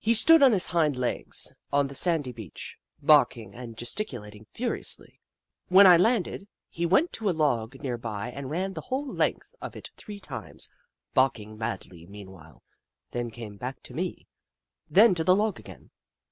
He 0.00 0.14
stood 0.14 0.42
on 0.42 0.50
his 0.50 0.66
hind 0.66 0.96
legs, 0.96 1.54
on 1.72 1.86
the 1.86 1.94
sandy 1.94 2.32
beach, 2.32 2.76
barking 3.00 3.54
and 3.54 3.76
gesticulating 3.78 4.46
furiously. 4.50 5.20
When 5.68 5.86
I 5.86 5.96
landed, 5.96 6.48
he 6.68 6.84
went 6.84 7.12
to 7.12 7.30
a 7.30 7.30
log 7.30 7.80
near 7.80 7.96
by 7.96 8.30
and 8.32 8.50
ran 8.50 8.74
the 8.74 8.80
whole 8.90 9.06
length 9.06 9.54
of 9.62 9.76
it 9.76 9.90
three 9.96 10.18
times, 10.18 10.68
barking 11.14 11.56
madly 11.56 12.04
meanwhile, 12.08 12.64
then 13.12 13.30
back 13.58 13.80
to 13.84 13.94
me, 13.94 14.26
then 14.90 15.14
to 15.14 15.22
the 15.22 15.36
log 15.36 15.60
again. 15.60 15.92